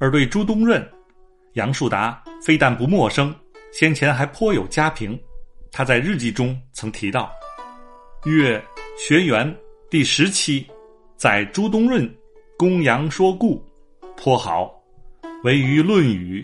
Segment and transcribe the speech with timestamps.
[0.00, 0.86] 而对朱东润，
[1.54, 3.34] 杨树达非但不陌生，
[3.72, 5.18] 先前还颇有家评。
[5.72, 7.30] 他在日记中曾提到
[8.24, 8.62] ：“月
[8.96, 9.52] 学园
[9.90, 10.64] 第十期，
[11.16, 12.08] 在朱东润
[12.56, 13.60] 公羊说故，
[14.16, 14.72] 颇好。
[15.42, 16.40] 唯于《论语》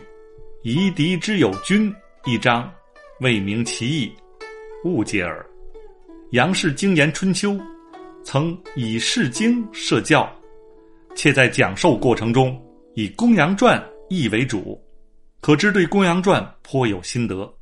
[0.63, 1.95] 夷狄之有君
[2.25, 2.69] 一章，
[3.21, 4.13] 未明其意，
[4.85, 5.45] 误解耳。
[6.33, 7.57] 杨氏精研春秋，
[8.25, 10.29] 曾以《释经》设教，
[11.15, 12.61] 且在讲授过程中
[12.97, 13.77] 以《公羊传》
[14.09, 14.81] 译为主，
[15.41, 17.53] 可知对《公羊传》颇有心得。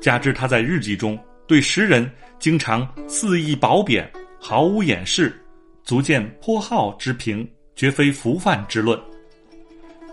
[0.00, 5.38] 加之他在日记中对时人经常肆意褒贬，毫无掩饰，
[5.82, 8.98] 足见颇好之评，绝非浮泛之论。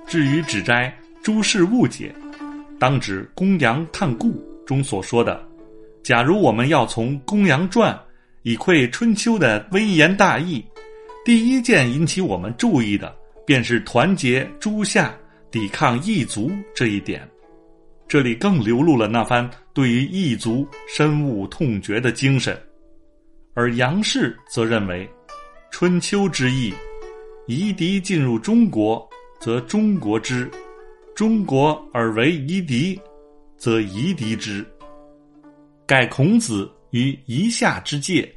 [0.06, 2.14] 至于指摘诸事误解，
[2.78, 4.34] 当指《公羊探故》
[4.66, 5.42] 中所说的
[6.04, 7.94] ：“假如我们要从《公羊传》
[8.42, 10.62] 以窥春秋的微言大义，
[11.24, 13.16] 第一件引起我们注意的，
[13.52, 15.14] 便是团结诸夏、
[15.52, 17.30] 抵抗异族这一点。
[18.08, 22.58] 这里更流露了那番对于异族深恶痛绝的精神。
[23.54, 25.06] 而杨氏则认为，
[25.70, 26.74] 春秋之意，
[27.46, 29.06] 夷狄进入中国。”
[29.42, 30.50] 则中国之，
[31.14, 32.98] 中国而为夷狄，
[33.58, 34.66] 则夷狄之。
[35.86, 38.34] 盖孔子于夷夏之界，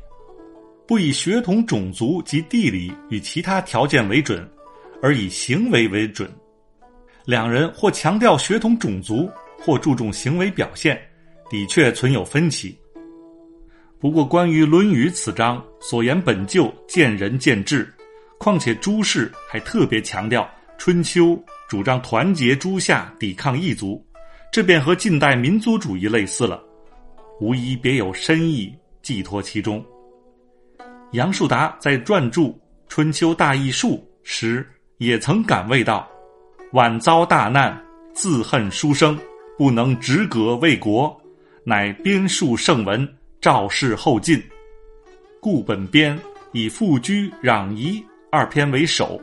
[0.88, 4.50] 不以血统、种族及地理与其他条件为准，
[5.05, 6.27] 而以行为为准。
[7.27, 9.30] 两人或强调血统、种族，
[9.61, 10.98] 或注重行为表现，
[11.50, 12.74] 的确存有分歧。
[14.00, 17.86] 不过，关于《论语》此章所言，本就见仁见智。
[18.38, 20.50] 况且朱氏还特别强调。
[20.78, 24.02] 春秋主张团结诸夏，抵抗异族，
[24.50, 26.64] 这便和近代民族主义类似了，
[27.42, 29.84] 无疑别有深意寄托其中。
[31.12, 32.41] 杨树达在撰著
[32.89, 34.66] 《春秋大义术》时，
[35.05, 36.08] 也曾感味道
[36.72, 37.78] ：“晚遭大难，
[38.14, 39.19] 自恨书生，
[39.58, 41.14] 不能止戈为国，
[41.64, 43.06] 乃编述圣文，
[43.41, 44.42] 昭示后进。
[45.40, 46.18] 故本编
[46.52, 49.20] 以复居攘夷二篇为首。”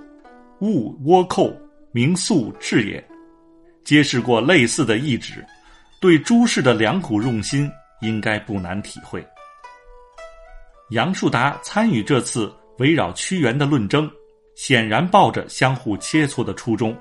[0.61, 1.51] 勿倭寇，
[1.91, 3.03] 明素志也，
[3.83, 5.43] 揭示过类似的意旨，
[5.99, 7.67] 对诸氏的良苦用心
[8.01, 9.25] 应该不难体会。
[10.91, 14.07] 杨树达参与这次围绕屈原的论争，
[14.61, 16.95] 显然抱着相互切磋的初衷，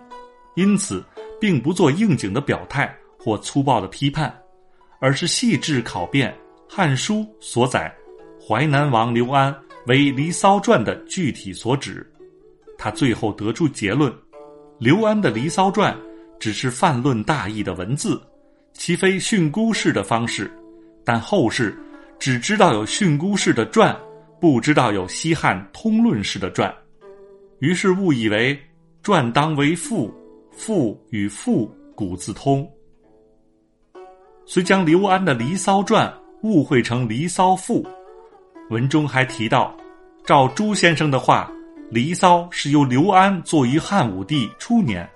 [0.55, 1.05] 因此
[1.39, 4.35] 并不做应景的表态或粗暴的批判，
[4.99, 6.33] 而是细致考辨
[6.75, 7.95] 《汉书》所载
[8.41, 9.55] 淮南王刘安
[9.87, 12.11] 为《离骚传》的具体所指。
[12.79, 14.11] 他最后得出结论：
[14.79, 15.95] 刘安的《离骚传》
[16.39, 18.19] 只是泛论大义的文字，
[18.73, 20.51] 其非训诂式的方式。
[21.05, 21.79] 但后世
[22.19, 23.95] 只知道有训诂式的传，
[24.41, 26.75] 不知道有西汉通论式的传，
[27.61, 28.59] 于是误以为
[29.03, 30.13] 传当为赋，
[30.51, 32.69] 赋与赋古字通，
[34.47, 36.09] 遂将刘安的《离骚传》
[36.43, 37.83] 误会成《离骚赋》。
[38.71, 39.77] 文中还提到，
[40.25, 41.51] 照朱先生的话。
[41.93, 45.09] 《离骚》是由刘安作于汉武帝初年。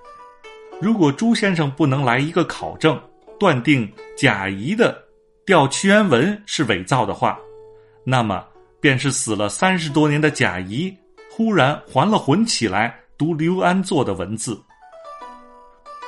[0.81, 3.01] 如果朱先生不能来一个考证，
[3.39, 4.93] 断定贾谊的
[5.47, 7.39] 《吊屈原文》是伪造的话，
[8.03, 8.45] 那么
[8.81, 10.93] 便是死了三十多年的贾谊
[11.37, 14.57] 忽然还了魂起来读刘安做的文字。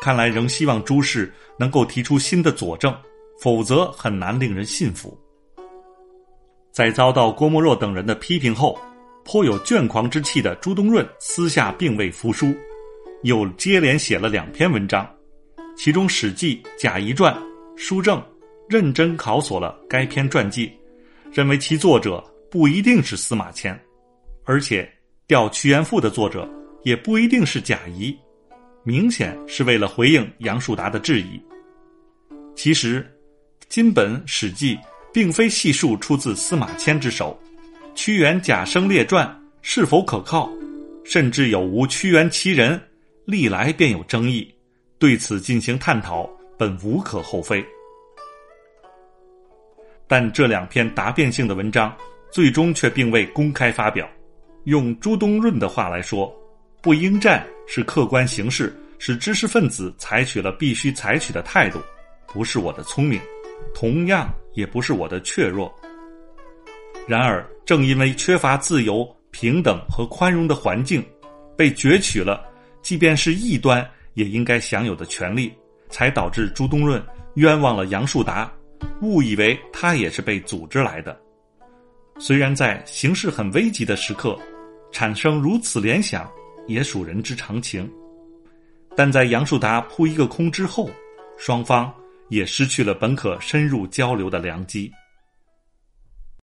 [0.01, 2.95] 看来仍希望朱氏能够提出新的佐证，
[3.43, 5.19] 否则很难令人信服。
[6.71, 8.79] 在遭到郭沫若等人的批评后。
[9.29, 12.55] 颇有倦狂之气的朱东润私下并未服输，
[13.25, 15.05] 又接连写了两篇文章，
[15.77, 17.35] 其中《史记·贾谊传》
[17.77, 18.25] 书正
[18.69, 20.71] 认真考索了该篇传记，
[21.33, 23.77] 认为其作者不一定是司马迁，
[24.45, 24.85] 而且
[25.29, 26.49] 《吊屈原赋》的作者
[26.85, 28.17] 也不一定是贾谊，
[28.85, 31.43] 明显是为了回应杨树达的质疑。
[32.55, 33.05] 其实，
[33.69, 34.77] 金本《史记》
[35.13, 37.37] 并非细数出自司马迁之手。
[37.97, 39.29] 屈原贾生列传
[39.63, 40.49] 是否可靠，
[41.05, 42.81] 甚至有无屈原其人，
[43.25, 44.49] 历来便有争议。
[44.97, 47.65] 对此进行探讨，本无可厚非。
[50.07, 51.93] 但这两篇答辩性的文章，
[52.31, 54.09] 最终却并未公开发表。
[54.67, 56.33] 用朱东润的话来说，
[56.83, 61.81] 不应战是客观形势，是知识分子采取了必须采取的态度，
[62.27, 63.21] 不是我的聪明，
[63.73, 65.73] 同样也不是我的怯弱。
[67.07, 71.01] 然而，正因为缺乏自由、平等和宽容的环境，
[71.57, 72.45] 被攫取了，
[72.83, 75.53] 即便是异端也应该享有的权利，
[75.91, 77.01] 才导致朱东润
[77.35, 78.53] 冤枉了杨树达，
[79.01, 81.17] 误以为他也是被组织来的。
[82.19, 84.37] 虽然在形势很危急的时刻，
[84.97, 86.27] 产生如此联想，
[86.67, 87.87] 也属人之常情。
[88.97, 90.89] 但在杨树达扑一个空之后，
[91.37, 91.93] 双方
[92.31, 94.91] 也失去了本可深入交流的良机。